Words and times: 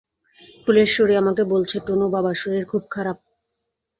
ফুলেশ্বরী 0.63 1.13
আমাকে 1.15 1.43
বলছে, 1.43 1.75
টুনু, 1.85 2.05
বাবার 2.13 2.35
শরীর 2.35 2.63
খুব 2.65 2.83
খারাপ। 2.89 3.17